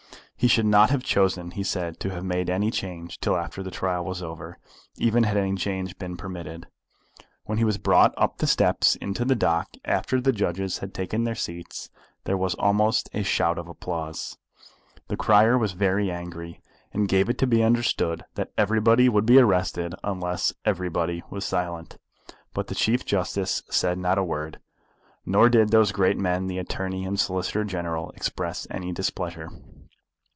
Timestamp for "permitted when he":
6.17-7.63